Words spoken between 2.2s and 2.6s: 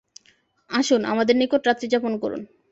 করুন।